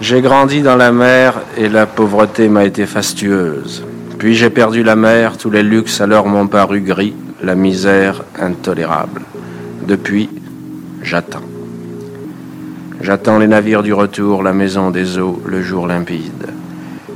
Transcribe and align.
J'ai 0.00 0.22
grandi 0.22 0.62
dans 0.62 0.76
la 0.76 0.92
mer 0.92 1.42
et 1.58 1.68
la 1.68 1.84
pauvreté 1.84 2.48
m'a 2.48 2.64
été 2.64 2.86
fastueuse. 2.86 3.84
Puis 4.18 4.34
j'ai 4.34 4.48
perdu 4.48 4.82
la 4.82 4.96
mer, 4.96 5.36
tous 5.36 5.50
les 5.50 5.62
luxes 5.62 6.00
alors 6.00 6.26
m'ont 6.26 6.46
paru 6.46 6.80
gris, 6.80 7.14
la 7.42 7.54
misère 7.54 8.24
intolérable. 8.38 9.22
Depuis, 9.86 10.30
j'attends. 11.02 11.42
J'attends 13.02 13.38
les 13.38 13.46
navires 13.46 13.82
du 13.82 13.92
retour, 13.92 14.42
la 14.42 14.54
maison 14.54 14.90
des 14.90 15.18
eaux, 15.18 15.42
le 15.44 15.62
jour 15.62 15.86
limpide. 15.86 16.46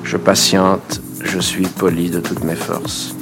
Je 0.03 0.19
patiente, 0.19 1.01
je 1.23 1.39
suis 1.39 1.67
poli 1.67 2.11
de 2.11 2.21
toutes 2.21 2.45
mes 2.45 2.55
forces. 2.55 3.17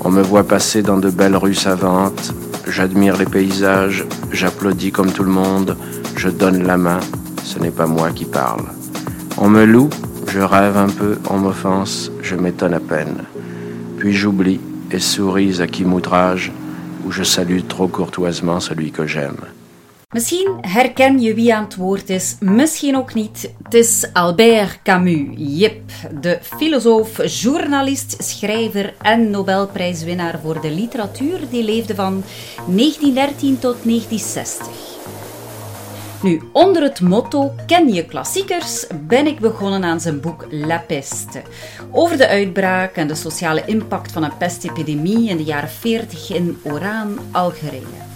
On 0.00 0.10
me 0.10 0.22
voit 0.22 0.44
passer 0.44 0.82
dans 0.82 0.98
de 0.98 1.10
belles 1.10 1.36
rues 1.36 1.54
savantes, 1.54 2.34
j'admire 2.66 3.16
les 3.16 3.24
paysages, 3.24 4.04
j'applaudis 4.32 4.90
comme 4.90 5.12
tout 5.12 5.24
le 5.24 5.30
monde, 5.30 5.76
je 6.16 6.28
donne 6.28 6.64
la 6.64 6.76
main, 6.76 7.00
ce 7.44 7.60
n'est 7.60 7.70
pas 7.70 7.86
moi 7.86 8.10
qui 8.10 8.24
parle. 8.24 8.79
On 9.42 9.48
me 9.48 9.64
loue, 9.64 9.88
je 10.28 10.40
rêve 10.40 10.76
un 10.76 10.90
peu, 10.90 11.18
on 11.30 11.38
m'offense, 11.38 12.10
je 12.20 12.36
m'étonne 12.36 12.74
à 12.74 12.80
peine. 12.80 13.24
Puis 13.96 14.12
j'oublie 14.12 14.60
et 14.90 14.98
souris 14.98 15.62
à 15.62 15.66
qui 15.66 15.84
m'outrage, 15.86 16.52
ou 17.06 17.10
je 17.10 17.22
salue 17.22 17.60
trop 17.66 17.88
courtoisement 17.88 18.60
celui 18.60 18.90
que 18.90 19.06
j'aime. 19.06 19.46
Misschien 20.12 20.58
herken 20.60 21.20
je 21.20 21.34
wie 21.34 21.54
aan 21.54 21.64
het 21.64 21.76
woord 21.76 22.10
is, 22.10 22.36
misschien 22.40 22.96
ook 22.96 23.14
niet. 23.14 23.50
Het 23.62 23.74
is 23.74 24.06
Albert 24.12 24.78
Camus, 24.82 25.28
Jip, 25.36 25.90
de 26.20 26.38
filosoof, 26.42 27.20
journalist, 27.42 28.16
schrijver 28.18 28.94
en 29.02 29.30
Nobelprijswinnaar 29.30 30.40
voor 30.42 30.60
de 30.60 30.70
literatuur. 30.70 31.38
Die 31.50 31.64
leefde 31.64 31.94
van 31.94 32.22
1913 32.66 33.58
tot 33.58 33.76
1960. 33.84 34.66
Nu, 36.22 36.40
onder 36.52 36.82
het 36.82 37.00
motto 37.00 37.52
Ken 37.66 37.92
je 37.92 38.06
klassiekers 38.06 38.86
ben 39.06 39.26
ik 39.26 39.40
begonnen 39.40 39.84
aan 39.84 40.00
zijn 40.00 40.20
boek 40.20 40.46
La 40.50 40.78
Peste. 40.86 41.42
Over 41.90 42.16
de 42.16 42.28
uitbraak 42.28 42.96
en 42.96 43.08
de 43.08 43.14
sociale 43.14 43.64
impact 43.66 44.12
van 44.12 44.22
een 44.22 44.36
pestepidemie 44.36 45.28
in 45.28 45.36
de 45.36 45.44
jaren 45.44 45.68
40 45.68 46.32
in 46.32 46.58
Oran, 46.64 47.18
Algerije. 47.32 48.08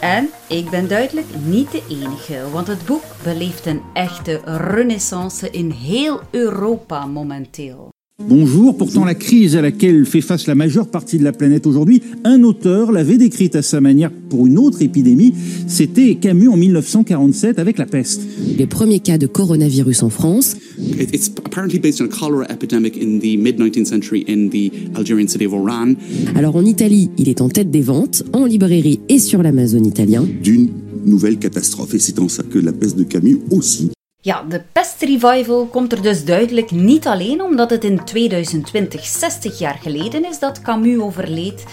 En 0.00 0.28
ik 0.48 0.70
ben 0.70 0.88
duidelijk 0.88 1.26
niet 1.44 1.70
de 1.70 1.82
enige, 1.88 2.50
want 2.50 2.66
het 2.66 2.86
boek 2.86 3.04
beleeft 3.22 3.66
een 3.66 3.82
echte 3.92 4.40
renaissance 4.44 5.50
in 5.50 5.70
heel 5.70 6.20
Europa 6.30 7.06
momenteel. 7.06 7.91
Bonjour, 8.28 8.76
pourtant 8.76 9.04
la 9.04 9.14
crise 9.14 9.56
à 9.56 9.62
laquelle 9.62 10.06
fait 10.06 10.20
face 10.20 10.46
la 10.46 10.54
majeure 10.54 10.88
partie 10.88 11.18
de 11.18 11.24
la 11.24 11.32
planète 11.32 11.66
aujourd'hui, 11.66 12.02
un 12.24 12.42
auteur 12.44 12.92
l'avait 12.92 13.16
décrite 13.16 13.56
à 13.56 13.62
sa 13.62 13.80
manière 13.80 14.10
pour 14.12 14.46
une 14.46 14.58
autre 14.58 14.80
épidémie, 14.80 15.34
c'était 15.66 16.14
Camus 16.14 16.48
en 16.48 16.56
1947 16.56 17.58
avec 17.58 17.78
la 17.78 17.86
peste. 17.86 18.22
Les 18.56 18.66
premiers 18.66 19.00
cas 19.00 19.18
de 19.18 19.26
coronavirus 19.26 20.04
en 20.04 20.10
France. 20.10 20.56
It's 20.78 21.30
apparently 21.44 21.78
based 21.78 22.00
on 22.00 22.04
a 22.04 22.08
cholera 22.08 22.46
epidemic 22.50 22.96
in 22.96 23.18
the 23.18 23.36
mid-19th 23.36 23.86
century 23.86 24.24
in 24.28 24.48
the 24.50 24.70
Algerian 24.94 25.26
city 25.26 25.46
of 25.46 25.54
Oran. 25.54 25.94
Alors 26.36 26.56
en 26.56 26.64
Italie, 26.64 27.10
il 27.18 27.28
est 27.28 27.40
en 27.40 27.48
tête 27.48 27.70
des 27.70 27.82
ventes, 27.82 28.22
en 28.32 28.44
librairie 28.44 29.00
et 29.08 29.18
sur 29.18 29.42
l'Amazon 29.42 29.82
italien. 29.84 30.24
D'une 30.42 30.68
nouvelle 31.04 31.38
catastrophe, 31.38 31.94
et 31.94 31.98
c'est 31.98 32.18
en 32.18 32.28
ça 32.28 32.42
que 32.42 32.58
la 32.58 32.72
peste 32.72 32.96
de 32.96 33.04
Camus 33.04 33.40
aussi 33.50 33.90
Ja, 34.24 34.42
de 34.48 34.62
pestrevival 34.72 35.66
komt 35.66 35.92
er 35.92 36.02
dus 36.02 36.24
duidelijk 36.24 36.70
niet 36.70 37.06
alleen 37.06 37.42
omdat 37.42 37.70
het 37.70 37.84
in 37.84 38.04
2020 38.04 39.04
60 39.04 39.58
jaar 39.58 39.78
geleden 39.80 40.24
is 40.24 40.38
dat 40.38 40.60
Camus 40.60 41.00
overleed. 41.00 41.64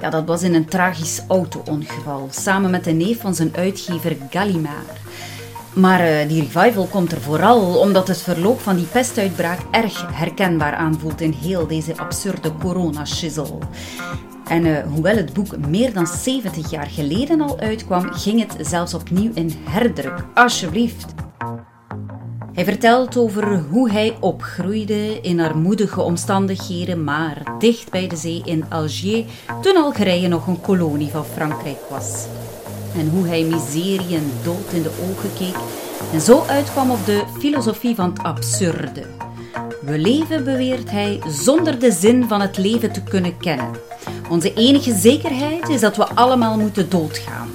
Ja, 0.00 0.10
dat 0.10 0.26
was 0.26 0.42
in 0.42 0.54
een 0.54 0.64
tragisch 0.64 1.22
auto-ongeval, 1.28 2.28
samen 2.30 2.70
met 2.70 2.84
de 2.84 2.92
neef 2.92 3.20
van 3.20 3.34
zijn 3.34 3.56
uitgever 3.56 4.16
Gallimard. 4.30 4.98
Maar 5.74 6.00
uh, 6.00 6.28
die 6.28 6.40
revival 6.40 6.86
komt 6.86 7.12
er 7.12 7.20
vooral 7.20 7.78
omdat 7.78 8.08
het 8.08 8.22
verloop 8.22 8.60
van 8.60 8.76
die 8.76 8.86
pestuitbraak 8.86 9.60
erg 9.70 10.06
herkenbaar 10.12 10.74
aanvoelt 10.74 11.20
in 11.20 11.32
heel 11.32 11.66
deze 11.66 11.96
absurde 11.96 12.52
corona-shizzle. 12.60 13.58
En 14.48 14.64
uh, 14.64 14.78
hoewel 14.78 15.16
het 15.16 15.32
boek 15.32 15.56
meer 15.56 15.92
dan 15.92 16.06
70 16.06 16.70
jaar 16.70 16.86
geleden 16.86 17.40
al 17.40 17.58
uitkwam, 17.58 18.12
ging 18.12 18.40
het 18.40 18.66
zelfs 18.66 18.94
opnieuw 18.94 19.30
in 19.34 19.52
herdruk. 19.64 20.24
Alsjeblieft. 20.34 21.14
Hij 22.56 22.64
vertelt 22.64 23.16
over 23.16 23.58
hoe 23.70 23.90
hij 23.90 24.16
opgroeide 24.20 25.20
in 25.20 25.40
armoedige 25.40 26.00
omstandigheden, 26.00 27.04
maar 27.04 27.42
dicht 27.58 27.90
bij 27.90 28.08
de 28.08 28.16
zee 28.16 28.42
in 28.44 28.64
Alger, 28.70 29.24
toen 29.62 29.76
Algerije 29.76 30.28
nog 30.28 30.46
een 30.46 30.60
kolonie 30.60 31.10
van 31.10 31.24
Frankrijk 31.24 31.78
was. 31.90 32.26
En 32.94 33.08
hoe 33.08 33.26
hij 33.26 33.42
miserie 33.42 34.16
en 34.16 34.30
dood 34.42 34.72
in 34.72 34.82
de 34.82 34.90
ogen 35.10 35.30
keek 35.38 35.56
en 36.12 36.20
zo 36.20 36.44
uitkwam 36.48 36.90
op 36.90 37.06
de 37.06 37.22
filosofie 37.38 37.94
van 37.94 38.08
het 38.08 38.22
absurde. 38.22 39.02
We 39.82 39.98
leven, 39.98 40.44
beweert 40.44 40.90
hij, 40.90 41.20
zonder 41.28 41.78
de 41.78 41.92
zin 41.92 42.24
van 42.24 42.40
het 42.40 42.56
leven 42.56 42.92
te 42.92 43.02
kunnen 43.02 43.36
kennen. 43.36 43.70
Onze 44.30 44.54
enige 44.54 44.94
zekerheid 44.94 45.68
is 45.68 45.80
dat 45.80 45.96
we 45.96 46.06
allemaal 46.06 46.58
moeten 46.58 46.90
doodgaan. 46.90 47.48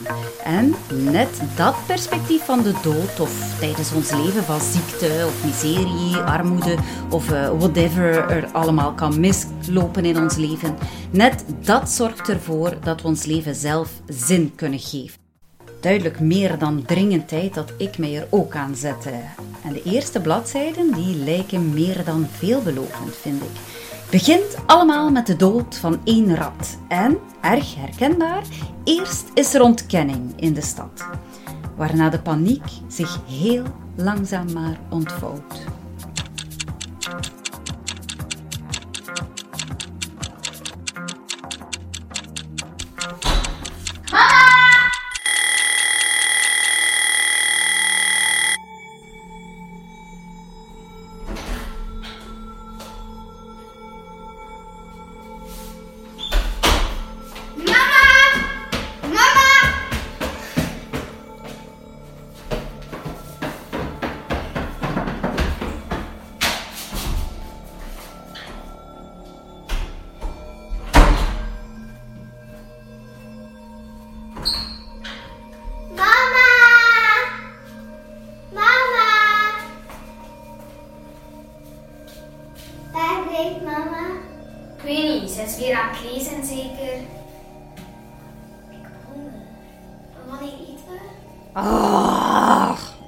En 0.43 0.75
net 0.89 1.41
dat 1.55 1.75
perspectief 1.85 2.45
van 2.45 2.61
de 2.61 2.73
dood, 2.83 3.19
of 3.19 3.59
tijdens 3.59 3.93
ons 3.93 4.11
leven 4.11 4.43
van 4.43 4.59
ziekte 4.61 5.23
of 5.25 5.45
miserie, 5.45 6.15
armoede 6.17 6.75
of 7.09 7.31
uh, 7.31 7.49
whatever 7.57 8.29
er 8.29 8.49
allemaal 8.51 8.93
kan 8.93 9.19
mislopen 9.19 10.05
in 10.05 10.17
ons 10.17 10.35
leven, 10.35 10.75
net 11.09 11.43
dat 11.63 11.89
zorgt 11.89 12.29
ervoor 12.29 12.73
dat 12.83 13.01
we 13.01 13.07
ons 13.07 13.25
leven 13.25 13.55
zelf 13.55 13.89
zin 14.07 14.55
kunnen 14.55 14.79
geven. 14.79 15.19
Duidelijk 15.81 16.19
meer 16.19 16.57
dan 16.57 16.85
dringend 16.85 17.27
tijd 17.27 17.53
dat 17.53 17.73
ik 17.77 17.97
mij 17.97 18.15
er 18.17 18.27
ook 18.29 18.55
aan 18.55 18.75
zette. 18.75 19.13
En 19.63 19.73
de 19.73 19.83
eerste 19.83 20.19
bladzijden 20.19 20.93
die 20.93 21.15
lijken 21.15 21.73
meer 21.73 22.03
dan 22.05 22.27
veelbelovend, 22.37 23.15
vind 23.15 23.41
ik. 23.41 23.59
Begint 24.11 24.57
allemaal 24.65 25.11
met 25.11 25.27
de 25.27 25.35
dood 25.35 25.77
van 25.77 25.99
één 26.03 26.35
rat. 26.35 26.77
En, 26.87 27.17
erg 27.41 27.75
herkenbaar, 27.75 28.43
eerst 28.83 29.31
is 29.33 29.53
er 29.53 29.61
ontkenning 29.61 30.33
in 30.35 30.53
de 30.53 30.61
stad. 30.61 31.05
Waarna 31.75 32.09
de 32.09 32.19
paniek 32.19 32.63
zich 32.87 33.19
heel 33.27 33.63
langzaam 33.95 34.53
maar 34.53 34.79
ontvouwt. 34.89 35.65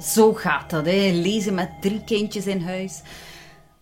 Zo 0.01 0.33
gaat 0.33 0.69
dat, 0.69 0.85
hè? 0.85 1.11
lezen 1.11 1.53
met 1.53 1.69
drie 1.81 2.03
kindjes 2.03 2.47
in 2.47 2.61
huis. 2.61 3.01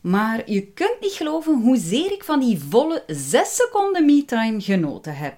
Maar 0.02 0.42
je 0.46 0.62
kunt 0.62 0.98
niet 1.02 1.13
geloven 1.13 1.62
hoezeer 1.62 2.12
ik 2.12 2.24
van 2.24 2.40
die 2.40 2.63
volle 2.69 3.04
zes 3.08 3.56
seconden 3.56 4.06
me-time 4.06 4.62
genoten 4.62 5.16
heb. 5.16 5.36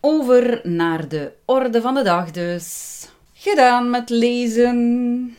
Over 0.00 0.60
naar 0.62 1.08
de 1.08 1.32
orde 1.44 1.80
van 1.80 1.94
de 1.94 2.02
dag 2.02 2.30
dus. 2.30 3.08
Gedaan 3.32 3.90
met 3.90 4.10
lezen. 4.10 5.36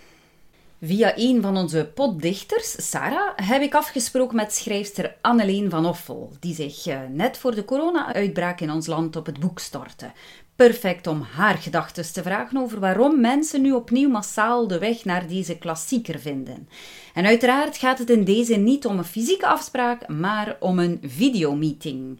Via 0.82 1.14
een 1.16 1.42
van 1.42 1.58
onze 1.58 1.92
potdichters, 1.94 2.90
Sarah, 2.90 3.32
heb 3.36 3.62
ik 3.62 3.76
afgesproken 3.76 4.36
met 4.36 4.54
schrijfster 4.54 5.16
Anneleen 5.22 5.70
van 5.70 5.86
Offel, 5.86 6.32
die 6.40 6.56
zich 6.56 6.86
eh, 6.86 7.00
net 7.10 7.38
voor 7.38 7.56
de 7.56 7.66
corona-uitbraak 7.66 8.60
in 8.60 8.72
ons 8.72 8.88
land 8.88 9.16
op 9.16 9.26
het 9.26 9.40
boek 9.40 9.60
stortte. 9.60 10.12
Perfect 10.56 11.08
om 11.08 11.22
haar 11.22 11.58
gedachten 11.58 12.14
te 12.14 12.24
vragen 12.24 12.58
over 12.58 12.80
waarom 12.80 13.22
mensen 13.22 13.62
nu 13.62 13.72
opnieuw 13.72 14.10
massaal 14.10 14.68
de 14.68 14.80
weg 14.80 15.06
naar 15.06 15.28
deze 15.28 15.58
klassieker 15.58 16.20
vinden. 16.20 16.70
En 17.14 17.26
uiteraard 17.26 17.78
gaat 17.78 18.00
het 18.00 18.10
in 18.10 18.24
deze 18.24 18.56
niet 18.56 18.86
om 18.86 18.98
een 18.98 19.04
fysieke 19.04 19.48
afspraak, 19.48 20.08
maar 20.08 20.58
om 20.60 20.80
een 20.80 21.00
videomeeting. 21.04 22.20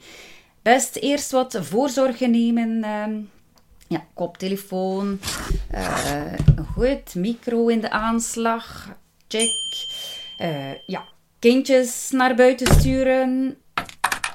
Best 0.62 0.96
eerst 0.96 1.32
wat 1.32 1.58
voorzorgen 1.62 2.32
nemen. 2.32 2.70
Uh, 2.70 3.24
ja, 3.88 4.06
koptelefoon, 4.14 5.20
uh, 5.74 6.34
goed, 6.74 7.16
micro 7.16 7.68
in 7.68 7.82
de 7.82 7.90
aanslag, 7.90 8.96
check. 9.28 9.50
Eh, 10.38 10.86
ja, 10.86 11.04
kindjes 11.40 12.10
naar 12.12 12.36
buiten 12.36 12.74
sturen. 12.74 13.58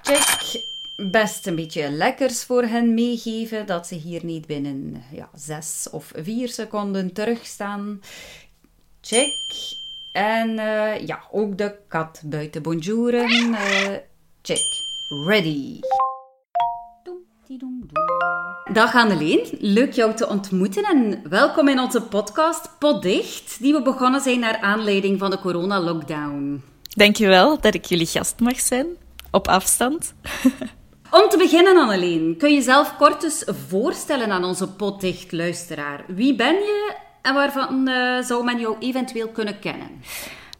Check. 0.02 0.69
Best 1.08 1.46
een 1.46 1.54
beetje 1.54 1.90
lekkers 1.90 2.44
voor 2.44 2.62
hen 2.62 2.94
meegeven, 2.94 3.66
dat 3.66 3.86
ze 3.86 3.94
hier 3.94 4.24
niet 4.24 4.46
binnen 4.46 5.02
ja, 5.12 5.28
zes 5.34 5.88
of 5.90 6.12
vier 6.16 6.48
seconden 6.48 7.12
terugstaan. 7.12 8.00
Check. 9.00 9.32
En 10.12 10.50
uh, 10.50 11.06
ja, 11.06 11.22
ook 11.30 11.58
de 11.58 11.76
kat 11.88 12.22
buiten 12.24 12.62
bonjouren. 12.62 13.30
Uh, 13.30 13.58
check. 14.42 14.62
Ready. 15.26 15.78
Dag 18.72 18.94
Anneleen, 18.94 19.46
leuk 19.58 19.92
jou 19.92 20.14
te 20.14 20.28
ontmoeten 20.28 20.84
en 20.84 21.28
welkom 21.28 21.68
in 21.68 21.78
onze 21.78 22.02
podcast 22.02 22.78
Poddicht, 22.78 23.60
die 23.60 23.72
we 23.72 23.82
begonnen 23.82 24.20
zijn 24.20 24.40
naar 24.40 24.58
aanleiding 24.60 25.18
van 25.18 25.30
de 25.30 25.38
corona-lockdown. 25.38 26.62
Dankjewel 26.96 27.60
dat 27.60 27.74
ik 27.74 27.84
jullie 27.84 28.06
gast 28.06 28.40
mag 28.40 28.60
zijn, 28.60 28.86
op 29.30 29.48
afstand. 29.48 30.14
Om 31.10 31.28
te 31.28 31.36
beginnen, 31.36 31.76
Anneleen, 31.76 32.36
kun 32.38 32.48
je 32.48 32.54
jezelf 32.54 32.96
kort 32.96 33.22
eens 33.22 33.44
voorstellen 33.68 34.30
aan 34.30 34.44
onze 34.44 34.68
Poddicht-luisteraar. 34.68 36.04
Wie 36.06 36.34
ben 36.34 36.54
je 36.54 36.94
en 37.22 37.34
waarvan 37.34 37.88
uh, 37.88 38.22
zou 38.22 38.44
men 38.44 38.60
jou 38.60 38.76
eventueel 38.80 39.28
kunnen 39.28 39.58
kennen? 39.58 39.88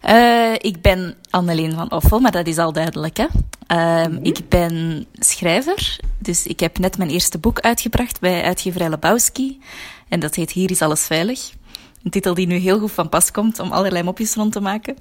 Uh, 0.08 0.52
ik 0.52 0.82
ben 0.82 1.16
Anneleen 1.30 1.72
van 1.72 1.90
Offel, 1.92 2.20
maar 2.20 2.30
dat 2.30 2.46
is 2.46 2.58
al 2.58 2.72
duidelijk. 2.72 3.16
Hè? 3.16 3.24
Uh, 3.24 4.06
mm 4.06 4.16
-hmm. 4.16 4.24
Ik 4.24 4.48
ben 4.48 5.06
schrijver, 5.12 5.98
dus 6.18 6.46
ik 6.46 6.60
heb 6.60 6.78
net 6.78 6.98
mijn 6.98 7.10
eerste 7.10 7.38
boek 7.38 7.60
uitgebracht 7.60 8.20
bij 8.20 8.42
uitgeverij 8.42 8.88
Lebowski. 8.88 9.60
En 10.08 10.20
dat 10.20 10.34
heet 10.34 10.50
Hier 10.50 10.70
is 10.70 10.82
alles 10.82 11.06
veilig. 11.06 11.50
Een 12.02 12.10
titel 12.10 12.34
die 12.34 12.46
nu 12.46 12.56
heel 12.56 12.78
goed 12.78 12.92
van 12.92 13.08
pas 13.08 13.30
komt 13.30 13.58
om 13.58 13.72
allerlei 13.72 14.02
mopjes 14.02 14.34
rond 14.34 14.52
te 14.52 14.60
maken. 14.60 14.96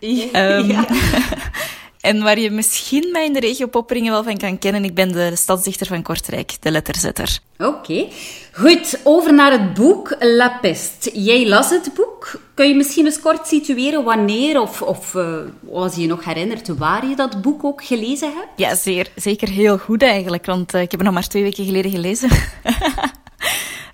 Um, 0.00 0.66
ja. 0.72 0.86
En 2.02 2.22
waar 2.22 2.38
je 2.38 2.50
misschien 2.50 3.08
mij 3.12 3.24
in 3.24 3.32
de 3.32 3.40
regio 3.40 3.66
Popperingen 3.66 4.12
wel 4.12 4.24
van 4.24 4.36
kan 4.36 4.58
kennen, 4.58 4.84
ik 4.84 4.94
ben 4.94 5.12
de 5.12 5.36
stadsdichter 5.36 5.86
van 5.86 6.02
Kortrijk, 6.02 6.56
de 6.60 6.70
letterzetter. 6.70 7.38
Oké. 7.58 7.66
Okay. 7.66 8.08
Goed, 8.52 9.00
over 9.02 9.34
naar 9.34 9.52
het 9.52 9.74
boek 9.74 10.16
La 10.18 10.58
Peste. 10.60 11.22
Jij 11.22 11.48
las 11.48 11.70
het 11.70 11.90
boek. 11.94 12.40
Kun 12.54 12.68
je 12.68 12.74
misschien 12.74 13.04
eens 13.04 13.20
kort 13.20 13.46
situeren 13.46 14.04
wanneer 14.04 14.60
of, 14.60 14.82
of 14.82 15.14
uh, 15.14 15.36
als 15.72 15.94
je 15.94 16.00
je 16.00 16.06
nog 16.06 16.24
herinnert 16.24 16.68
waar 16.68 17.06
je 17.06 17.16
dat 17.16 17.42
boek 17.42 17.64
ook 17.64 17.84
gelezen 17.84 18.28
hebt? 18.28 18.48
Ja, 18.56 18.74
zeer, 18.74 19.08
zeker 19.16 19.48
heel 19.48 19.78
goed 19.78 20.02
eigenlijk, 20.02 20.46
want 20.46 20.74
uh, 20.74 20.80
ik 20.80 20.90
heb 20.90 21.00
het 21.00 21.08
nog 21.08 21.18
maar 21.18 21.28
twee 21.28 21.42
weken 21.42 21.64
geleden 21.64 21.90
gelezen. 21.90 22.30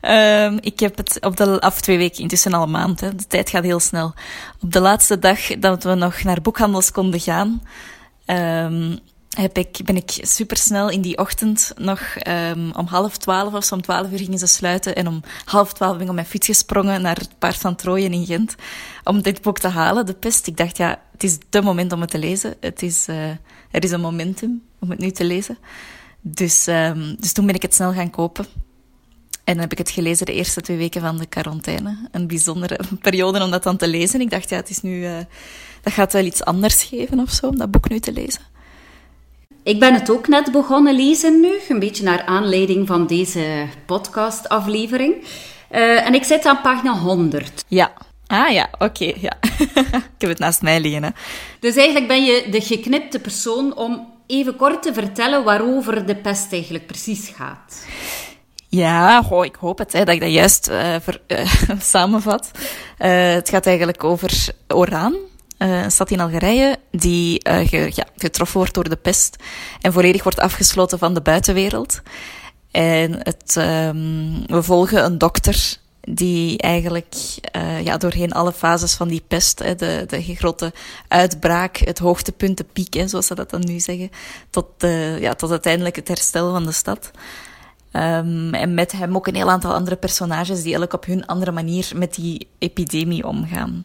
Um, 0.02 0.58
ik 0.72 0.80
heb 0.80 0.96
het 0.96 1.18
op 1.20 1.36
de, 1.36 1.60
af 1.60 1.80
twee 1.80 1.98
weken, 1.98 2.22
intussen 2.22 2.52
al 2.52 2.62
een 2.62 2.70
maand, 2.70 3.00
hè. 3.00 3.14
de 3.14 3.26
tijd 3.26 3.50
gaat 3.50 3.64
heel 3.64 3.80
snel. 3.80 4.14
Op 4.62 4.72
de 4.72 4.80
laatste 4.80 5.18
dag 5.18 5.58
dat 5.58 5.84
we 5.84 5.94
nog 5.94 6.22
naar 6.22 6.40
boekhandels 6.42 6.90
konden 6.90 7.20
gaan, 7.20 7.62
um, 8.30 8.98
heb 9.38 9.58
ik, 9.58 9.80
ben 9.84 9.96
ik 9.96 10.10
supersnel 10.20 10.90
in 10.90 11.00
die 11.00 11.18
ochtend 11.18 11.72
nog 11.76 12.00
um, 12.28 12.72
om 12.72 12.86
half 12.86 13.16
twaalf 13.16 13.54
of 13.54 13.64
zo, 13.64 13.74
om 13.74 13.82
twaalf 13.82 14.10
uur 14.10 14.18
gingen 14.18 14.38
ze 14.38 14.46
sluiten. 14.46 14.94
En 14.94 15.06
om 15.06 15.22
half 15.44 15.72
twaalf 15.72 15.92
ben 15.92 16.02
ik 16.02 16.08
op 16.08 16.14
mijn 16.14 16.26
fiets 16.26 16.46
gesprongen 16.46 17.02
naar 17.02 17.16
het 17.16 17.38
Paard 17.38 17.56
van 17.56 17.74
Trooien 17.74 18.12
in 18.12 18.26
Gent. 18.26 18.54
Om 19.04 19.22
dit 19.22 19.42
boek 19.42 19.58
te 19.58 19.68
halen, 19.68 20.06
De 20.06 20.14
Pest. 20.14 20.46
Ik 20.46 20.56
dacht, 20.56 20.76
ja, 20.76 21.00
het 21.12 21.24
is 21.24 21.38
de 21.48 21.62
moment 21.62 21.92
om 21.92 22.00
het 22.00 22.10
te 22.10 22.18
lezen. 22.18 22.54
Het 22.60 22.82
is, 22.82 23.08
uh, 23.08 23.28
er 23.70 23.84
is 23.84 23.90
een 23.90 24.00
momentum 24.00 24.62
om 24.78 24.90
het 24.90 24.98
nu 24.98 25.10
te 25.10 25.24
lezen. 25.24 25.58
Dus, 26.20 26.66
um, 26.66 27.16
dus 27.18 27.32
toen 27.32 27.46
ben 27.46 27.54
ik 27.54 27.62
het 27.62 27.74
snel 27.74 27.92
gaan 27.92 28.10
kopen. 28.10 28.46
En 29.44 29.54
dan 29.54 29.62
heb 29.62 29.72
ik 29.72 29.78
het 29.78 29.90
gelezen 29.90 30.26
de 30.26 30.32
eerste 30.32 30.60
twee 30.60 30.76
weken 30.76 31.00
van 31.00 31.18
de 31.18 31.26
quarantaine. 31.26 32.08
Een 32.10 32.26
bijzondere 32.26 32.80
periode 33.02 33.42
om 33.44 33.50
dat 33.50 33.62
dan 33.62 33.76
te 33.76 33.88
lezen. 33.88 34.20
Ik 34.20 34.30
dacht, 34.30 34.50
ja, 34.50 34.56
het 34.56 34.70
is 34.70 34.80
nu... 34.80 35.00
Uh, 35.00 35.18
dat 35.82 35.92
gaat 35.92 36.12
wel 36.12 36.24
iets 36.24 36.44
anders 36.44 36.82
geven 36.82 37.20
of 37.20 37.30
zo, 37.30 37.46
om 37.46 37.58
dat 37.58 37.70
boek 37.70 37.88
nu 37.88 37.98
te 37.98 38.12
lezen. 38.12 38.42
Ik 39.62 39.78
ben 39.78 39.94
het 39.94 40.10
ook 40.10 40.28
net 40.28 40.52
begonnen 40.52 40.94
lezen 40.94 41.40
nu, 41.40 41.52
een 41.68 41.78
beetje 41.78 42.04
naar 42.04 42.24
aanleiding 42.24 42.86
van 42.86 43.06
deze 43.06 43.66
podcastaflevering. 43.86 45.14
Uh, 45.70 46.06
en 46.06 46.14
ik 46.14 46.24
zit 46.24 46.46
aan 46.46 46.60
pagina 46.60 46.98
100. 46.98 47.64
Ja. 47.68 47.92
Ah 48.26 48.50
ja, 48.52 48.68
oké, 48.72 48.84
okay, 48.84 49.16
ja. 49.20 49.32
ik 50.14 50.18
heb 50.18 50.30
het 50.30 50.38
naast 50.38 50.62
mij 50.62 50.80
liggen. 50.80 51.02
Hè. 51.02 51.10
Dus 51.60 51.76
eigenlijk 51.76 52.08
ben 52.08 52.24
je 52.24 52.46
de 52.50 52.60
geknipte 52.60 53.18
persoon 53.18 53.76
om 53.76 54.12
even 54.26 54.56
kort 54.56 54.82
te 54.82 54.92
vertellen 54.92 55.44
waarover 55.44 56.06
de 56.06 56.16
pest 56.16 56.52
eigenlijk 56.52 56.86
precies 56.86 57.32
gaat. 57.36 57.84
Ja, 58.68 59.22
goh, 59.22 59.44
ik 59.44 59.54
hoop 59.54 59.78
het, 59.78 59.92
hè, 59.92 60.04
dat 60.04 60.14
ik 60.14 60.20
dat 60.20 60.30
juist 60.30 60.68
uh, 60.68 60.94
ver, 61.00 61.20
uh, 61.28 61.52
samenvat. 61.80 62.50
Het 62.96 63.48
gaat 63.48 63.66
eigenlijk 63.66 64.04
over 64.04 64.48
Oran, 65.58 65.70
een 65.70 65.90
stad 65.90 66.10
in 66.10 66.20
Algerije, 66.20 66.78
die 66.90 67.40
ge, 67.44 67.90
ja, 67.94 68.04
getroffen 68.16 68.56
wordt 68.56 68.74
door 68.74 68.88
de 68.88 68.96
pest 68.96 69.36
en 69.80 69.92
volledig 69.92 70.22
wordt 70.22 70.40
afgesloten 70.40 70.98
van 70.98 71.14
de 71.14 71.20
buitenwereld. 71.20 72.00
En 72.70 73.12
het, 73.12 73.56
um, 73.58 74.46
we 74.46 74.62
volgen 74.62 75.04
een 75.04 75.18
dokter 75.18 75.76
die 76.00 76.58
eigenlijk 76.58 77.14
uh, 77.56 77.84
ja, 77.84 77.96
doorheen 77.96 78.32
alle 78.32 78.52
fases 78.52 78.94
van 78.94 79.08
die 79.08 79.22
pest, 79.28 79.58
hè, 79.58 79.74
de, 79.74 80.04
de 80.06 80.22
grote 80.34 80.72
uitbraak, 81.08 81.76
het 81.76 81.98
hoogtepunt, 81.98 82.56
de 82.56 82.66
piek, 82.72 83.02
zoals 83.06 83.26
ze 83.26 83.34
dat 83.34 83.50
dan 83.50 83.64
nu 83.66 83.80
zeggen, 83.80 84.10
tot, 84.50 84.66
ja, 85.18 85.34
tot 85.34 85.50
uiteindelijk 85.50 85.96
het 85.96 86.08
herstel 86.08 86.52
van 86.52 86.66
de 86.66 86.72
stad. 86.72 87.10
Um, 87.92 88.54
en 88.54 88.74
met 88.74 88.92
hem 88.92 89.16
ook 89.16 89.26
een 89.26 89.34
heel 89.34 89.50
aantal 89.50 89.74
andere 89.74 89.96
personages 89.96 90.62
die 90.62 90.74
elk 90.74 90.92
op 90.92 91.04
hun 91.04 91.26
andere 91.26 91.52
manier 91.52 91.90
met 91.94 92.14
die 92.14 92.48
epidemie 92.58 93.26
omgaan. 93.26 93.84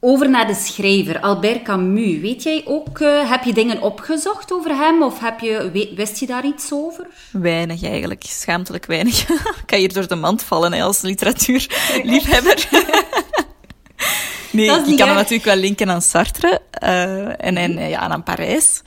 Over 0.00 0.30
naar 0.30 0.46
de 0.46 0.54
schrijver, 0.54 1.20
Albert 1.20 1.62
Camus. 1.62 2.20
Weet 2.20 2.42
jij 2.42 2.62
ook, 2.66 2.98
uh, 2.98 3.30
heb 3.30 3.42
je 3.42 3.52
dingen 3.52 3.82
opgezocht 3.82 4.52
over 4.52 4.76
hem 4.76 5.02
of 5.02 5.20
heb 5.20 5.40
je, 5.40 5.90
wist 5.96 6.20
je 6.20 6.26
daar 6.26 6.46
iets 6.46 6.72
over? 6.72 7.06
Weinig 7.30 7.82
eigenlijk, 7.84 8.22
schaamtelijk 8.26 8.86
weinig. 8.86 9.28
ik 9.60 9.62
kan 9.66 9.78
hier 9.78 9.92
door 9.92 10.08
de 10.08 10.14
mand 10.14 10.42
vallen 10.42 10.72
hè, 10.72 10.82
als 10.82 11.00
literatuurliefhebber. 11.00 12.68
nee, 14.52 14.70
ik 14.70 14.96
kan 14.96 15.06
hem 15.06 15.16
natuurlijk 15.16 15.44
wel 15.44 15.56
linken 15.56 15.90
aan 15.90 16.02
Sartre 16.02 16.60
uh, 16.82 17.44
en, 17.44 17.56
en 17.56 17.88
ja, 17.88 17.98
aan 17.98 18.22
Parijs. 18.22 18.82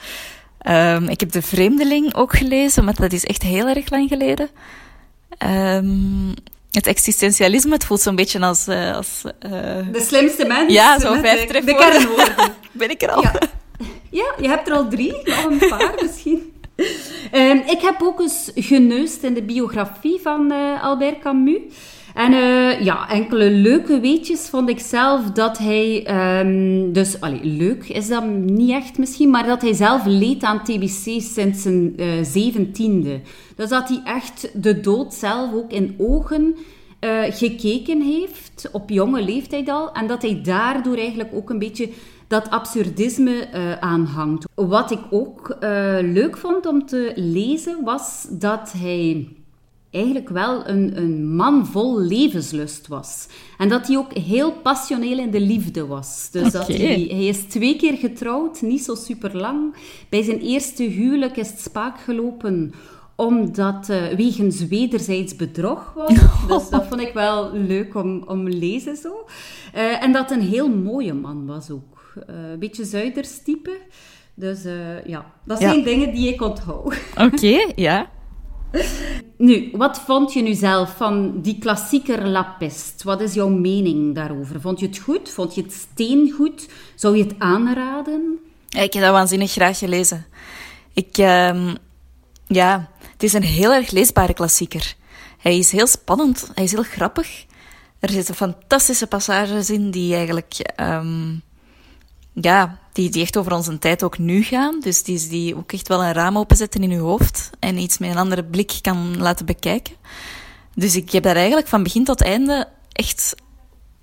Um, 0.67 1.07
ik 1.09 1.19
heb 1.19 1.31
De 1.31 1.41
Vreemdeling 1.41 2.15
ook 2.15 2.37
gelezen, 2.37 2.83
maar 2.83 2.95
dat 2.95 3.13
is 3.13 3.25
echt 3.25 3.43
heel 3.43 3.67
erg 3.67 3.89
lang 3.89 4.07
geleden. 4.09 4.49
Um, 5.39 6.33
het 6.71 6.87
existentialisme, 6.87 7.73
het 7.73 7.85
voelt 7.85 8.01
zo'n 8.01 8.15
beetje 8.15 8.39
als... 8.39 8.67
Uh, 8.67 8.95
als 8.95 9.21
uh, 9.25 9.31
de 9.91 10.01
slimste 10.01 10.45
mens. 10.45 10.73
Ja, 10.73 10.99
zo 10.99 11.13
vijf 11.13 11.45
de, 11.45 11.63
de 11.63 11.75
kernwoorden. 11.75 12.53
ben 12.71 12.89
ik 12.89 13.01
er 13.01 13.11
al? 13.11 13.21
Ja. 13.21 13.33
ja. 14.09 14.33
je 14.41 14.47
hebt 14.47 14.67
er 14.67 14.73
al 14.73 14.87
drie, 14.87 15.15
nog 15.23 15.43
een 15.43 15.69
paar 15.69 15.93
misschien. 16.01 16.53
Um, 17.31 17.63
ik 17.65 17.81
heb 17.81 18.01
ook 18.01 18.19
eens 18.19 18.51
geneust 18.55 19.23
in 19.23 19.33
de 19.33 19.43
biografie 19.43 20.19
van 20.21 20.51
uh, 20.51 20.83
Albert 20.83 21.19
Camus. 21.19 21.61
En 22.13 22.31
uh, 22.31 22.81
ja, 22.81 23.09
enkele 23.09 23.51
leuke 23.51 23.99
weetjes 23.99 24.49
vond 24.49 24.69
ik 24.69 24.79
zelf 24.79 25.31
dat 25.31 25.57
hij, 25.57 26.07
um, 26.39 26.93
dus 26.93 27.21
allee, 27.21 27.43
leuk 27.43 27.89
is 27.89 28.07
dat 28.07 28.27
niet 28.29 28.69
echt 28.69 28.97
misschien, 28.97 29.29
maar 29.29 29.45
dat 29.45 29.61
hij 29.61 29.73
zelf 29.73 30.05
leed 30.05 30.43
aan 30.43 30.63
TBC 30.63 31.21
sinds 31.21 31.61
zijn 31.61 31.93
uh, 31.95 32.07
zeventiende. 32.21 33.21
Dus 33.55 33.69
dat 33.69 33.89
hij 33.89 34.01
echt 34.03 34.49
de 34.63 34.79
dood 34.79 35.13
zelf 35.13 35.53
ook 35.53 35.71
in 35.71 35.95
ogen 35.97 36.55
uh, 36.99 37.21
gekeken 37.29 38.01
heeft, 38.01 38.69
op 38.71 38.89
jonge 38.89 39.21
leeftijd 39.21 39.69
al, 39.69 39.91
en 39.91 40.07
dat 40.07 40.21
hij 40.21 40.41
daardoor 40.43 40.97
eigenlijk 40.97 41.29
ook 41.33 41.49
een 41.49 41.59
beetje 41.59 41.89
dat 42.27 42.49
absurdisme 42.49 43.47
aanhangt. 43.79 44.45
Wat 44.55 44.91
ik 44.91 44.99
ook 45.09 45.57
leuk 46.01 46.37
vond 46.37 46.65
om 46.65 46.85
te 46.85 47.11
lezen 47.15 47.83
was 47.83 48.27
dat 48.29 48.73
hij 48.77 49.27
eigenlijk 49.91 50.29
wel 50.29 50.67
een, 50.67 50.97
een 50.97 51.35
man 51.35 51.65
vol 51.65 51.99
levenslust 51.99 52.87
was. 52.87 53.27
En 53.57 53.69
dat 53.69 53.87
hij 53.87 53.97
ook 53.97 54.13
heel 54.13 54.51
passioneel 54.51 55.17
in 55.17 55.31
de 55.31 55.41
liefde 55.41 55.85
was. 55.85 56.29
Dus 56.31 56.47
okay. 56.47 56.51
dat 56.51 56.67
hij, 56.67 57.05
hij 57.09 57.25
is 57.25 57.43
twee 57.43 57.75
keer 57.75 57.97
getrouwd, 57.97 58.61
niet 58.61 58.83
zo 58.83 58.95
super 58.95 59.37
lang. 59.37 59.75
Bij 60.09 60.23
zijn 60.23 60.39
eerste 60.39 60.83
huwelijk 60.83 61.37
is 61.37 61.49
het 61.49 61.61
spaak 61.61 61.99
gelopen 61.99 62.73
omdat 63.15 63.89
uh, 63.89 64.07
wegens 64.07 64.67
wederzijds 64.67 65.35
bedrog 65.35 65.93
was. 65.93 66.13
Dus 66.47 66.69
dat 66.69 66.87
vond 66.87 67.01
ik 67.01 67.13
wel 67.13 67.53
leuk 67.53 67.95
om, 67.95 68.23
om 68.27 68.49
lezen 68.49 68.95
zo. 68.95 69.25
Uh, 69.75 70.03
en 70.03 70.11
dat 70.11 70.31
een 70.31 70.41
heel 70.41 70.69
mooie 70.69 71.13
man 71.13 71.45
was 71.45 71.69
ook. 71.69 72.13
Uh, 72.29 72.51
een 72.51 72.59
beetje 72.59 72.85
Zuiders 72.85 73.43
type. 73.43 73.77
Dus 74.33 74.63
ja, 75.05 75.31
dat 75.45 75.59
zijn 75.59 75.77
ja. 75.77 75.83
dingen 75.83 76.13
die 76.13 76.33
ik 76.33 76.41
onthoud. 76.41 76.95
Oké, 77.15 77.35
okay, 77.35 77.71
ja. 77.75 78.09
Nu, 79.37 79.69
wat 79.73 79.99
vond 79.99 80.33
je 80.33 80.41
nu 80.41 80.53
zelf 80.53 80.95
van 80.97 81.41
die 81.41 81.57
klassieker 81.59 82.27
La 82.27 82.55
Peste? 82.59 83.03
Wat 83.03 83.21
is 83.21 83.33
jouw 83.33 83.49
mening 83.49 84.15
daarover? 84.15 84.61
Vond 84.61 84.79
je 84.79 84.85
het 84.85 84.97
goed? 84.97 85.29
Vond 85.29 85.55
je 85.55 85.61
het 85.61 85.73
steen 85.73 86.31
goed? 86.31 86.67
Zou 86.95 87.17
je 87.17 87.23
het 87.23 87.35
aanraden? 87.37 88.39
Ik 88.69 88.93
heb 88.93 89.03
dat 89.03 89.11
waanzinnig 89.11 89.51
graag 89.51 89.77
gelezen. 89.77 90.25
Ik, 90.93 91.17
uh, 91.17 91.73
ja, 92.47 92.89
het 93.11 93.23
is 93.23 93.33
een 93.33 93.43
heel 93.43 93.73
erg 93.73 93.91
leesbare 93.91 94.33
klassieker. 94.33 94.95
Hij 95.37 95.57
is 95.57 95.71
heel 95.71 95.87
spannend, 95.87 96.51
hij 96.55 96.63
is 96.63 96.71
heel 96.71 96.83
grappig. 96.83 97.45
Er 97.99 98.09
zitten 98.09 98.35
fantastische 98.35 99.07
passages 99.07 99.69
in 99.69 99.91
die 99.91 100.15
eigenlijk 100.15 100.73
um, 100.81 101.41
ja, 102.33 102.79
die, 102.93 103.09
die 103.09 103.21
echt 103.21 103.37
over 103.37 103.53
onze 103.53 103.79
tijd 103.79 104.03
ook 104.03 104.17
nu 104.17 104.43
gaan. 104.43 104.79
Dus 104.79 105.03
die, 105.03 105.27
die 105.27 105.55
ook 105.55 105.71
echt 105.71 105.87
wel 105.87 106.03
een 106.03 106.13
raam 106.13 106.37
openzetten 106.37 106.83
in 106.83 106.89
je 106.89 106.97
hoofd 106.97 107.49
en 107.59 107.77
iets 107.77 107.97
met 107.97 108.09
een 108.09 108.17
andere 108.17 108.43
blik 108.43 108.79
kan 108.81 109.17
laten 109.17 109.45
bekijken. 109.45 109.95
Dus 110.75 110.95
ik 110.95 111.11
heb 111.11 111.23
dat 111.23 111.35
eigenlijk 111.35 111.67
van 111.67 111.83
begin 111.83 112.03
tot 112.03 112.21
einde 112.21 112.67
echt 112.91 113.35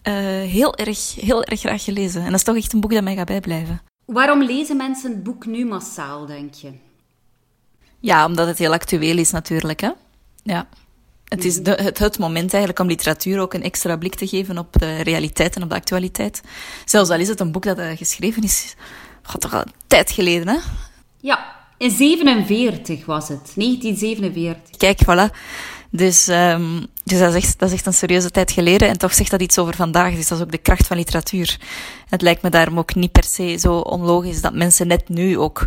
uh, 0.03 0.15
heel, 0.51 0.77
erg, 0.77 1.15
heel 1.15 1.45
erg 1.45 1.61
graag 1.61 1.85
gelezen. 1.85 2.21
En 2.21 2.27
dat 2.27 2.35
is 2.35 2.43
toch 2.43 2.57
echt 2.57 2.73
een 2.73 2.81
boek 2.81 2.93
dat 2.93 3.03
mij 3.03 3.15
gaat 3.15 3.27
bijblijven. 3.27 3.81
Waarom 4.05 4.43
lezen 4.43 4.77
mensen 4.77 5.11
het 5.11 5.23
boek 5.23 5.47
nu 5.47 5.67
massaal, 5.67 6.27
denk 6.27 6.55
je? 6.55 6.73
Ja, 8.01 8.27
omdat 8.27 8.47
het 8.47 8.59
heel 8.59 8.73
actueel 8.73 9.19
is 9.19 9.31
natuurlijk. 9.31 9.81
Hè? 9.81 9.91
Ja. 10.43 10.69
Het 11.29 11.45
is 11.45 11.63
de, 11.63 11.71
het, 11.71 11.99
het, 11.99 12.19
moment 12.19 12.51
eigenlijk 12.53 12.83
om 12.83 12.89
literatuur 12.89 13.41
ook 13.41 13.55
een 13.55 13.63
extra 13.63 13.97
blik 13.97 14.15
te 14.15 14.27
geven 14.27 14.59
op 14.59 14.69
de 14.79 15.01
realiteit 15.01 15.57
en 15.57 15.63
op 15.63 15.69
de 15.69 15.75
actualiteit. 15.75 16.41
Zelfs 16.85 17.11
al 17.11 17.19
is 17.19 17.29
het 17.29 17.41
een 17.41 17.53
boek 17.53 17.65
dat 17.65 17.79
uh, 17.79 17.97
geschreven 17.97 18.43
is, 18.43 18.75
God, 19.23 19.41
toch 19.41 19.55
al 19.55 19.61
een 19.61 19.73
tijd 19.87 20.11
geleden, 20.11 20.49
hè? 20.49 20.59
Ja, 21.21 21.57
in 21.79 21.91
47 21.91 23.07
was 23.07 23.29
het, 23.29 23.53
1947. 23.55 24.77
Kijk, 24.77 24.99
voilà. 25.03 25.37
Dus, 25.91 26.29
um, 26.29 26.87
dus 27.05 27.19
dat, 27.19 27.35
is 27.35 27.43
echt, 27.43 27.59
dat 27.59 27.69
is 27.69 27.75
echt 27.75 27.87
een 27.87 27.93
serieuze 27.93 28.31
tijd 28.31 28.51
geleden. 28.51 28.89
En 28.89 28.99
toch 28.99 29.15
zegt 29.15 29.31
dat 29.31 29.43
iets 29.43 29.59
over 29.59 29.75
vandaag. 29.75 30.15
Dus 30.15 30.29
dat 30.29 30.39
is 30.39 30.45
ook 30.45 30.51
de 30.51 30.59
kracht 30.59 30.87
van 30.87 30.97
literatuur. 30.97 31.57
Het 32.09 32.23
lijkt 32.23 32.43
me 32.43 32.51
daarom 32.51 32.79
ook 32.79 32.95
niet 32.95 33.13
per 33.13 33.25
se 33.25 33.57
zo 33.57 33.75
onlogisch 33.79 34.41
dat 34.41 34.55
mensen 34.55 34.87
net 34.87 35.09
nu 35.09 35.39
ook 35.39 35.67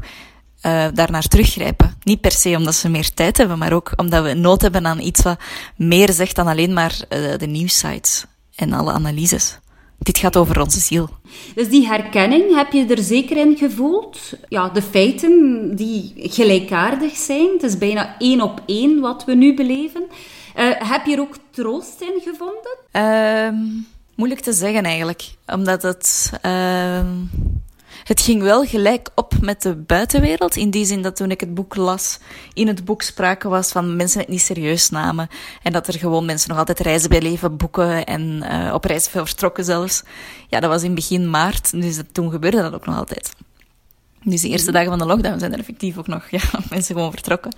uh, 0.66 0.88
daarnaar 0.94 1.28
teruggrijpen. 1.28 1.91
Niet 2.04 2.22
per 2.22 2.32
se 2.32 2.56
omdat 2.56 2.76
ze 2.76 2.90
meer 2.90 3.14
tijd 3.14 3.38
hebben, 3.38 3.58
maar 3.58 3.74
ook 3.74 3.92
omdat 3.96 4.24
we 4.24 4.34
nood 4.34 4.62
hebben 4.62 4.88
aan 4.88 5.00
iets 5.00 5.22
wat 5.22 5.40
meer 5.76 6.12
zegt 6.12 6.36
dan 6.36 6.48
alleen 6.48 6.74
maar 6.74 7.00
uh, 7.10 7.38
de 7.38 7.48
nieuwsites 7.48 8.26
en 8.56 8.74
alle 8.74 8.92
analyses. 8.92 9.60
Dit 9.98 10.18
gaat 10.18 10.38
over 10.38 10.62
onze 10.62 10.80
ziel. 10.80 11.10
Dus 11.56 11.70
die 11.70 11.88
herkenning 11.88 12.56
heb 12.56 12.72
je 12.72 12.86
er 12.86 13.04
zeker 13.04 13.38
in 13.38 13.58
gevoeld? 13.58 14.20
Ja, 14.50 14.70
de 14.70 14.82
feiten 14.82 15.72
die 15.76 16.14
gelijkaardig 16.16 17.16
zijn. 17.16 17.50
Het 17.54 17.64
is 17.64 17.78
bijna 17.78 18.16
één 18.18 18.42
op 18.42 18.62
één 18.66 19.00
wat 19.00 19.26
we 19.26 19.36
nu 19.36 19.56
beleven. 19.56 20.04
Uh, 20.56 20.70
heb 20.78 21.06
je 21.06 21.14
er 21.14 21.20
ook 21.20 21.36
troost 21.52 22.02
in 22.02 22.22
gevonden? 22.24 22.78
Uh, 22.94 23.62
moeilijk 24.16 24.42
te 24.42 24.54
zeggen 24.54 24.84
eigenlijk. 24.84 25.24
Omdat 25.46 25.82
het... 25.82 26.32
Uh, 26.46 27.00
het 28.04 28.22
ging 28.22 28.42
wel 28.42 28.66
gelijk 28.66 29.10
op 29.16 29.34
met 29.42 29.62
de 29.62 29.76
buitenwereld. 29.76 30.56
In 30.56 30.70
die 30.70 30.86
zin 30.86 31.02
dat 31.02 31.16
toen 31.16 31.32
ik 31.32 31.40
het 31.40 31.54
boek 31.54 31.76
las, 31.76 32.20
in 32.54 32.68
het 32.68 32.86
boek 32.86 33.02
sprake 33.02 33.50
was 33.50 33.72
van 33.72 33.96
mensen 33.96 34.20
het 34.20 34.30
niet 34.30 34.42
serieus 34.42 34.90
namen. 34.90 35.28
En 35.64 35.72
dat 35.72 35.88
er 35.88 35.94
gewoon 35.94 36.26
mensen 36.26 36.50
nog 36.50 36.58
altijd 36.58 36.80
reizen 36.80 37.10
bij 37.10 37.22
leven 37.22 37.58
boeken 37.58 38.06
en 38.06 38.44
uh, 38.52 38.74
op 38.74 38.84
reis 38.84 39.08
vertrokken 39.08 39.64
zelfs. 39.64 40.04
Ja, 40.48 40.60
dat 40.60 40.70
was 40.70 40.84
in 40.84 40.96
begin 40.96 41.30
maart, 41.30 41.72
dus 41.72 41.96
dat, 41.96 42.06
toen 42.12 42.32
gebeurde 42.32 42.62
dat 42.62 42.74
ook 42.74 42.86
nog 42.86 42.96
altijd. 42.96 43.34
Dus 44.24 44.42
de 44.42 44.50
eerste 44.50 44.72
mhm. 44.72 44.74
dagen 44.74 44.90
van 44.90 45.00
de 45.00 45.14
lockdown 45.14 45.40
zijn 45.40 45.54
er 45.54 45.60
effectief 45.60 45.98
ook 45.98 46.08
nog 46.08 46.30
ja, 46.38 46.42
mensen 46.70 46.96
gewoon 46.96 47.12
vertrokken. 47.12 47.56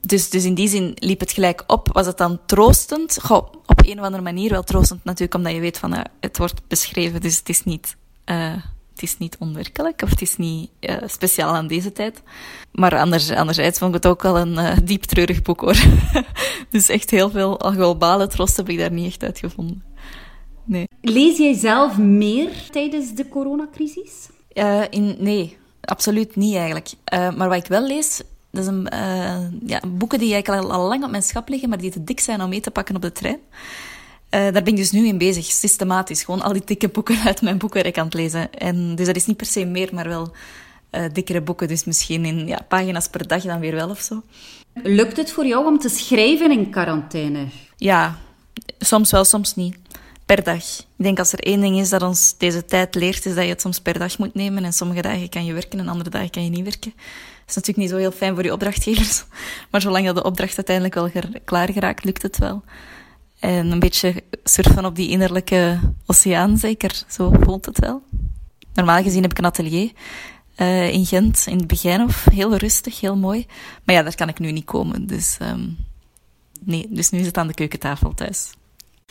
Dus, 0.00 0.30
dus 0.30 0.44
in 0.44 0.54
die 0.54 0.68
zin 0.68 0.92
liep 0.94 1.20
het 1.20 1.32
gelijk 1.32 1.64
op. 1.66 1.88
Was 1.92 2.06
het 2.06 2.18
dan 2.18 2.40
troostend? 2.46 3.18
Goh, 3.22 3.52
op 3.66 3.86
een 3.86 3.98
of 3.98 4.04
andere 4.04 4.22
manier 4.22 4.50
wel 4.50 4.62
troostend 4.62 5.04
natuurlijk, 5.04 5.34
omdat 5.34 5.52
je 5.52 5.60
weet 5.60 5.78
van 5.78 5.94
uh, 5.94 6.00
het 6.20 6.38
wordt 6.38 6.60
beschreven, 6.68 7.20
dus 7.20 7.36
het 7.36 7.48
is 7.48 7.64
niet... 7.64 7.96
Uh, 8.26 8.52
het 9.00 9.08
is 9.08 9.18
niet 9.18 9.36
onwerkelijk 9.38 10.02
of 10.02 10.10
het 10.10 10.22
is 10.22 10.36
niet 10.36 10.70
uh, 10.80 10.96
speciaal 11.06 11.54
aan 11.54 11.66
deze 11.66 11.92
tijd. 11.92 12.22
Maar 12.72 12.98
anders, 12.98 13.30
anderzijds 13.30 13.78
vond 13.78 13.94
ik 13.94 14.02
het 14.02 14.12
ook 14.12 14.22
wel 14.22 14.38
een 14.38 14.52
uh, 14.52 14.76
diep 14.84 15.02
treurig 15.02 15.42
boek 15.42 15.60
hoor. 15.60 15.76
dus 16.70 16.88
echt 16.88 17.10
heel 17.10 17.30
veel 17.30 17.54
globale 17.54 18.26
troost 18.26 18.56
heb 18.56 18.68
ik 18.68 18.78
daar 18.78 18.92
niet 18.92 19.06
echt 19.06 19.22
uitgevonden. 19.22 19.84
Nee. 20.64 20.88
Lees 21.00 21.38
jij 21.38 21.54
zelf 21.54 21.98
meer 21.98 22.50
tijdens 22.70 23.14
de 23.14 23.28
coronacrisis? 23.28 24.28
Uh, 24.52 24.82
in, 24.90 25.16
nee, 25.18 25.56
absoluut 25.80 26.36
niet 26.36 26.54
eigenlijk. 26.54 26.92
maar 27.10 27.48
wat 27.48 27.56
ik 27.56 27.66
wel 27.66 27.86
lees, 27.86 28.22
dat 28.50 28.62
is 28.62 28.68
een, 28.68 28.88
ja, 29.66 29.80
boeken 29.88 30.18
die 30.18 30.32
eigenlijk 30.32 30.64
al, 30.64 30.72
al 30.72 30.88
lang 30.88 31.04
op 31.04 31.10
mijn 31.10 31.22
schap 31.22 31.48
liggen, 31.48 31.68
maar 31.68 31.78
die 31.78 31.90
te 31.90 32.04
dik 32.04 32.20
zijn 32.20 32.42
om 32.42 32.48
mee 32.48 32.60
te 32.60 32.70
pakken 32.70 32.96
op 32.96 33.02
de 33.02 33.12
trein. 33.12 33.40
Uh, 34.30 34.40
daar 34.40 34.52
ben 34.52 34.66
ik 34.66 34.76
dus 34.76 34.90
nu 34.90 35.06
in 35.06 35.18
bezig, 35.18 35.44
systematisch. 35.44 36.22
Gewoon 36.22 36.42
al 36.42 36.52
die 36.52 36.64
dikke 36.64 36.88
boeken 36.88 37.18
uit 37.26 37.42
mijn 37.42 37.58
boekenrek 37.58 37.98
aan 37.98 38.04
het 38.04 38.14
lezen. 38.14 38.54
En, 38.54 38.94
dus 38.94 39.06
dat 39.06 39.16
is 39.16 39.26
niet 39.26 39.36
per 39.36 39.46
se 39.46 39.64
meer, 39.64 39.88
maar 39.92 40.08
wel 40.08 40.32
uh, 40.92 41.02
dikkere 41.12 41.40
boeken. 41.40 41.68
Dus 41.68 41.84
misschien 41.84 42.24
in 42.24 42.46
ja, 42.46 42.58
pagina's 42.68 43.08
per 43.08 43.26
dag 43.26 43.42
dan 43.42 43.60
weer 43.60 43.74
wel 43.74 43.90
of 43.90 44.00
zo. 44.00 44.22
Lukt 44.82 45.16
het 45.16 45.32
voor 45.32 45.46
jou 45.46 45.66
om 45.66 45.78
te 45.78 45.88
schrijven 45.88 46.50
in 46.50 46.70
quarantaine? 46.70 47.46
Ja, 47.76 48.18
soms 48.78 49.10
wel, 49.10 49.24
soms 49.24 49.54
niet. 49.54 49.76
Per 50.26 50.42
dag. 50.42 50.78
Ik 50.78 51.04
denk 51.04 51.18
als 51.18 51.32
er 51.32 51.38
één 51.38 51.60
ding 51.60 51.78
is 51.78 51.88
dat 51.88 52.02
ons 52.02 52.34
deze 52.38 52.64
tijd 52.64 52.94
leert, 52.94 53.26
is 53.26 53.34
dat 53.34 53.44
je 53.44 53.50
het 53.50 53.60
soms 53.60 53.80
per 53.80 53.98
dag 53.98 54.18
moet 54.18 54.34
nemen. 54.34 54.64
En 54.64 54.72
sommige 54.72 55.02
dagen 55.02 55.28
kan 55.28 55.44
je 55.44 55.52
werken 55.52 55.78
en 55.78 55.88
andere 55.88 56.10
dagen 56.10 56.30
kan 56.30 56.44
je 56.44 56.50
niet 56.50 56.64
werken. 56.64 56.92
Dat 56.94 57.48
is 57.48 57.54
natuurlijk 57.54 57.78
niet 57.78 57.90
zo 57.90 57.96
heel 57.96 58.12
fijn 58.12 58.34
voor 58.34 58.44
je 58.44 58.52
opdrachtgevers. 58.52 59.24
Maar 59.70 59.80
zolang 59.80 60.06
dat 60.06 60.14
de 60.14 60.24
opdracht 60.24 60.56
uiteindelijk 60.56 60.94
wel 60.94 61.10
klaar 61.44 61.72
geraakt, 61.72 62.04
lukt 62.04 62.22
het 62.22 62.38
wel. 62.38 62.62
En 63.38 63.70
een 63.70 63.78
beetje 63.78 64.14
surfen 64.44 64.84
op 64.84 64.96
die 64.96 65.08
innerlijke 65.08 65.78
oceaan, 66.06 66.58
zeker. 66.58 67.02
Zo 67.08 67.32
voelt 67.40 67.66
het 67.66 67.78
wel. 67.78 68.02
Normaal 68.74 69.02
gezien 69.02 69.22
heb 69.22 69.30
ik 69.30 69.38
een 69.38 69.44
atelier 69.44 69.92
uh, 70.60 70.92
in 70.92 71.06
Gent, 71.06 71.44
in 71.46 71.56
het 71.56 71.66
Begijnhof. 71.66 72.24
Heel 72.30 72.56
rustig, 72.56 73.00
heel 73.00 73.16
mooi. 73.16 73.46
Maar 73.84 73.94
ja, 73.94 74.02
daar 74.02 74.14
kan 74.14 74.28
ik 74.28 74.38
nu 74.38 74.52
niet 74.52 74.64
komen. 74.64 75.06
Dus, 75.06 75.38
um, 75.42 75.76
nee, 76.60 76.86
dus 76.90 77.10
nu 77.10 77.18
is 77.18 77.26
het 77.26 77.36
aan 77.36 77.46
de 77.46 77.54
keukentafel 77.54 78.14
thuis. 78.14 78.50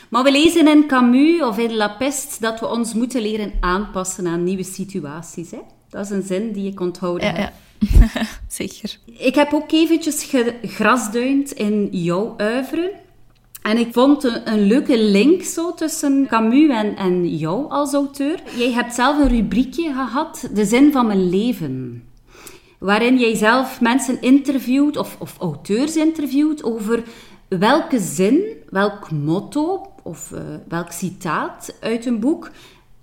Maar 0.09 0.23
we 0.23 0.31
lezen 0.31 0.67
in 0.67 0.87
Camus 0.87 1.41
of 1.41 1.57
in 1.57 1.75
La 1.75 1.89
Peste 1.89 2.35
dat 2.39 2.59
we 2.59 2.67
ons 2.67 2.93
moeten 2.93 3.21
leren 3.21 3.53
aanpassen 3.59 4.27
aan 4.27 4.43
nieuwe 4.43 4.63
situaties. 4.63 5.51
Hè? 5.51 5.59
Dat 5.89 6.05
is 6.05 6.11
een 6.11 6.23
zin 6.23 6.51
die 6.51 6.71
ik 6.71 6.79
onthouden 6.79 7.27
ja, 7.27 7.33
heb. 7.33 7.53
Ja. 7.79 8.09
Zeker. 8.47 8.97
Ik 9.05 9.35
heb 9.35 9.53
ook 9.53 9.71
eventjes 9.71 10.23
gegrasduind 10.23 11.51
in 11.51 11.87
jouw 11.91 12.33
uiveren. 12.37 12.89
En 13.67 13.77
ik 13.77 13.93
vond 13.93 14.23
een, 14.23 14.67
leuke 14.67 14.99
link 14.99 15.43
zo 15.43 15.73
tussen 15.73 16.27
Camus 16.27 16.69
en, 16.69 16.95
en 16.95 17.37
jou 17.37 17.69
als 17.69 17.93
auteur. 17.93 18.41
Jij 18.57 18.71
hebt 18.71 18.93
zelf 18.93 19.19
een 19.19 19.27
rubriekje 19.27 19.93
gehad, 19.93 20.49
De 20.53 20.65
zin 20.65 20.91
van 20.91 21.07
mijn 21.07 21.29
leven. 21.29 22.03
Waarin 22.77 23.19
jij 23.19 23.35
zelf 23.35 23.81
mensen 23.81 24.21
interviewt, 24.21 24.97
of, 24.97 25.15
of 25.19 25.37
auteurs 25.39 25.95
interviewt, 25.95 26.63
over 26.63 27.03
welke 27.47 27.99
zin, 27.99 28.41
welk 28.69 29.11
motto 29.11 29.91
of 30.03 30.31
uh, 30.33 30.39
welk 30.67 30.91
citaat 30.91 31.73
uit 31.79 32.05
een 32.05 32.19
boek 32.19 32.51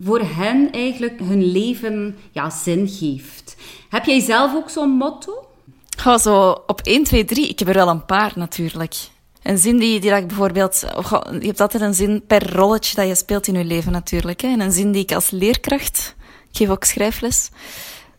voor 0.00 0.20
hen 0.20 0.72
eigenlijk 0.72 1.20
hun 1.20 1.44
leven 1.44 2.16
ja, 2.32 2.50
zin 2.50 2.88
geeft. 2.88 3.56
Heb 3.88 4.04
jij 4.04 4.20
zelf 4.20 4.54
ook 4.54 4.70
zo'n 4.70 4.90
motto? 4.90 5.46
Ga 5.96 6.18
zo 6.18 6.50
op 6.66 6.80
1, 6.80 7.04
2, 7.04 7.24
3. 7.24 7.48
Ik 7.48 7.58
heb 7.58 7.68
er 7.68 7.74
wel 7.74 7.88
een 7.88 8.04
paar 8.04 8.32
natuurlijk. 8.34 9.12
Een 9.44 9.58
zin 9.58 9.78
die, 9.78 10.00
die 10.00 10.10
ik 10.10 10.26
bijvoorbeeld... 10.26 10.84
Oh, 10.96 11.22
je 11.40 11.46
hebt 11.46 11.60
altijd 11.60 11.82
een 11.82 11.94
zin 11.94 12.22
per 12.26 12.52
rolletje 12.52 12.96
dat 12.96 13.06
je 13.06 13.14
speelt 13.14 13.46
in 13.46 13.54
je 13.54 13.64
leven 13.64 13.92
natuurlijk. 13.92 14.40
Hè. 14.40 14.48
En 14.48 14.60
een 14.60 14.72
zin 14.72 14.92
die 14.92 15.02
ik 15.02 15.12
als 15.12 15.30
leerkracht... 15.30 16.14
Ik 16.50 16.56
geef 16.56 16.68
ook 16.68 16.84
schrijfles. 16.84 17.50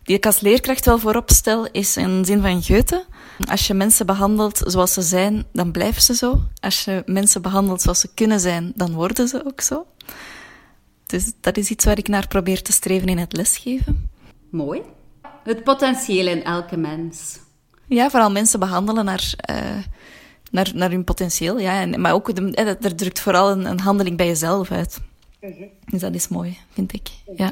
Die 0.04 0.16
ik 0.16 0.26
als 0.26 0.40
leerkracht 0.40 0.86
wel 0.86 1.00
voorop 1.00 1.30
stel, 1.30 1.68
is 1.72 1.96
een 1.96 2.26
zin 2.26 2.42
van 2.42 2.64
Goethe. 2.64 3.06
Als 3.50 3.68
je 3.68 3.74
mensen 3.74 4.06
behandelt 4.06 4.62
zoals 4.66 4.94
ze 4.94 5.02
zijn, 5.02 5.46
dan 5.54 5.72
blijven 5.72 6.02
ze 6.02 6.16
zo. 6.16 6.42
Als 6.60 6.84
je 6.84 7.04
mensen 7.06 7.42
behandelt 7.42 7.82
zoals 7.82 8.00
ze 8.00 8.14
kunnen 8.14 8.40
zijn, 8.40 8.72
dan 8.76 8.94
worden 8.94 9.28
ze 9.28 9.46
ook 9.46 9.62
zo. 9.62 9.86
Dus 11.06 11.32
dat 11.42 11.58
is 11.58 11.70
iets 11.70 11.86
waar 11.86 11.98
ik 11.98 12.08
naar 12.08 12.28
probeer 12.28 12.62
te 12.62 12.72
streven 12.72 13.08
in 13.08 13.18
het 13.18 13.36
lesgeven. 13.36 14.10
Mooi. 14.52 14.82
Het 15.44 15.64
potentieel 15.64 16.28
in 16.28 16.44
elke 16.44 16.78
mens. 16.78 17.40
Ja, 17.88 18.10
vooral 18.10 18.32
mensen 18.32 18.60
behandelen 18.60 19.06
naar... 19.06 19.34
Uh, 19.50 19.58
naar, 20.56 20.72
naar 20.74 20.90
hun 20.90 21.04
potentieel. 21.04 21.60
Ja. 21.60 21.82
En, 21.82 22.02
maar 22.02 22.14
ook, 22.14 22.36
de, 22.36 22.78
er 22.82 22.96
drukt 22.96 23.20
vooral 23.20 23.52
een, 23.52 23.66
een 23.66 23.80
handeling 23.80 24.18
bij 24.18 24.28
jezelf 24.28 24.72
uit. 24.72 25.02
Dus 25.86 26.02
dat 26.02 26.14
is 26.14 26.28
mooi, 26.28 26.58
vind 26.74 26.94
ik. 26.94 27.08
Ja. 27.36 27.52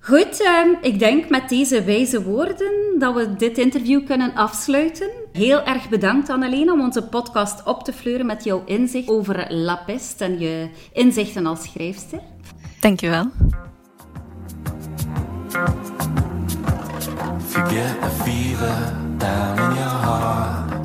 Goed, 0.00 0.40
uh, 0.40 0.76
ik 0.80 0.98
denk 0.98 1.28
met 1.28 1.48
deze 1.48 1.84
wijze 1.84 2.22
woorden 2.22 2.72
dat 2.98 3.14
we 3.14 3.36
dit 3.36 3.58
interview 3.58 4.06
kunnen 4.06 4.34
afsluiten. 4.34 5.10
Heel 5.32 5.62
erg 5.64 5.88
bedankt 5.88 6.28
Annelena 6.28 6.72
om 6.72 6.80
onze 6.80 7.02
podcast 7.02 7.66
op 7.66 7.84
te 7.84 7.92
fleuren 7.92 8.26
met 8.26 8.44
jouw 8.44 8.62
inzicht 8.66 9.08
over 9.08 9.54
La 9.54 9.76
Peste 9.86 10.24
en 10.24 10.38
je 10.38 10.68
inzichten 10.92 11.46
als 11.46 11.62
schrijfster. 11.62 12.20
Dankjewel. 12.80 13.30
Forget 17.46 18.00
the 18.00 18.10
fever 18.24 18.92
down 19.18 19.58
in 19.58 19.76
your 19.76 20.02
heart. 20.04 20.83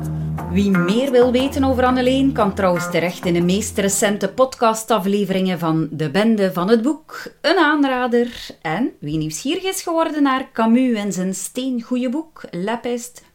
Wie 0.50 0.70
meer 0.70 1.10
wil 1.10 1.32
weten 1.32 1.64
over 1.64 1.84
Anneleen 1.84 2.32
kan 2.32 2.54
trouwens 2.54 2.90
terecht 2.90 3.24
in 3.24 3.34
de 3.34 3.40
meest 3.40 3.78
recente 3.78 4.28
podcastafleveringen 4.28 5.58
van 5.58 5.88
De 5.90 6.10
Bende 6.10 6.52
van 6.52 6.68
het 6.68 6.82
Boek. 6.82 7.22
Een 7.40 7.56
aanrader. 7.56 8.46
En 8.62 8.92
wie 9.00 9.18
nieuwsgierig 9.18 9.62
is 9.62 9.82
geworden 9.82 10.22
naar 10.22 10.48
Camus 10.52 10.96
en 10.96 11.12
zijn 11.12 11.34
steengoeie 11.34 12.08
boek 12.08 12.42
La 12.50 12.80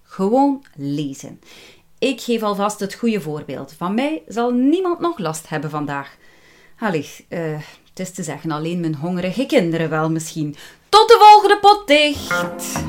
gewoon 0.03 0.65
lezen. 0.75 1.39
Ik 1.99 2.21
geef 2.21 2.41
alvast 2.41 2.79
het 2.79 2.93
goede 2.93 3.21
voorbeeld. 3.21 3.73
Van 3.77 3.93
mij 3.93 4.23
zal 4.27 4.51
niemand 4.51 4.99
nog 4.99 5.17
last 5.17 5.49
hebben 5.49 5.69
vandaag. 5.69 6.15
Allee, 6.79 7.09
uh, 7.29 7.39
het 7.89 7.99
is 7.99 8.11
te 8.11 8.23
zeggen 8.23 8.51
alleen 8.51 8.79
mijn 8.79 8.95
hongerige 8.95 9.45
kinderen 9.45 9.89
wel 9.89 10.11
misschien. 10.11 10.55
Tot 10.89 11.07
de 11.07 11.17
volgende 11.19 11.59
pot 11.59 11.87
dicht. 11.87 12.83